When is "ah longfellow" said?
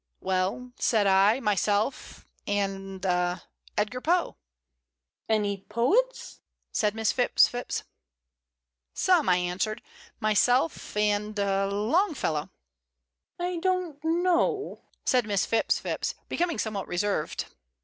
11.39-12.49